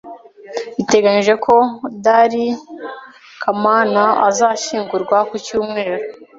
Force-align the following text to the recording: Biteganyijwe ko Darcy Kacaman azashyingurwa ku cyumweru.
Biteganyijwe 0.77 1.35
ko 1.45 1.55
Darcy 2.03 2.45
Kacaman 3.41 3.93
azashyingurwa 4.27 5.17
ku 5.29 5.35
cyumweru. 5.45 6.05